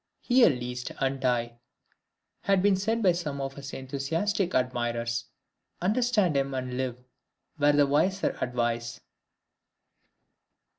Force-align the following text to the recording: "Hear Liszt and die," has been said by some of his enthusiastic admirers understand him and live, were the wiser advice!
"Hear 0.21 0.49
Liszt 0.49 0.91
and 0.99 1.19
die," 1.19 1.59
has 2.45 2.59
been 2.59 2.75
said 2.75 3.03
by 3.03 3.11
some 3.11 3.39
of 3.39 3.53
his 3.53 3.71
enthusiastic 3.71 4.55
admirers 4.55 5.25
understand 5.79 6.35
him 6.35 6.55
and 6.55 6.75
live, 6.75 7.03
were 7.59 7.71
the 7.71 7.85
wiser 7.85 8.35
advice! 8.41 8.99